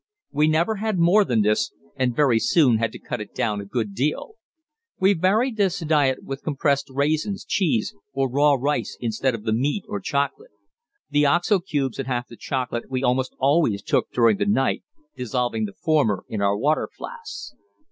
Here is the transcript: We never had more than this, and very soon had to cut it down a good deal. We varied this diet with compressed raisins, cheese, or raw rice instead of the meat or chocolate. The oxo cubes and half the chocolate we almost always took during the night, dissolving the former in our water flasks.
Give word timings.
We 0.31 0.47
never 0.47 0.77
had 0.77 0.97
more 0.97 1.23
than 1.23 1.43
this, 1.43 1.71
and 1.95 2.15
very 2.15 2.39
soon 2.39 2.79
had 2.79 2.91
to 2.93 2.97
cut 2.97 3.21
it 3.21 3.35
down 3.35 3.61
a 3.61 3.65
good 3.65 3.93
deal. 3.93 4.33
We 4.99 5.13
varied 5.13 5.57
this 5.57 5.77
diet 5.81 6.23
with 6.23 6.41
compressed 6.41 6.89
raisins, 6.89 7.45
cheese, 7.45 7.93
or 8.11 8.27
raw 8.27 8.55
rice 8.59 8.97
instead 8.99 9.35
of 9.35 9.43
the 9.43 9.53
meat 9.53 9.83
or 9.87 9.99
chocolate. 9.99 10.49
The 11.11 11.27
oxo 11.27 11.59
cubes 11.59 11.99
and 11.99 12.07
half 12.07 12.27
the 12.27 12.35
chocolate 12.35 12.89
we 12.89 13.03
almost 13.03 13.35
always 13.37 13.83
took 13.83 14.09
during 14.11 14.37
the 14.37 14.47
night, 14.47 14.83
dissolving 15.15 15.65
the 15.65 15.73
former 15.73 16.25
in 16.27 16.41
our 16.41 16.57
water 16.57 16.89
flasks. 16.97 17.53